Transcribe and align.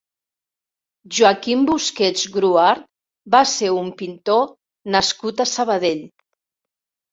Joaquim 1.17 1.65
Busquets 1.71 2.23
Gruart 2.37 2.89
va 3.37 3.43
ser 3.53 3.71
un 3.83 3.93
pintor 4.01 4.51
nascut 4.99 5.47
a 5.47 5.51
Sabadell. 5.55 6.05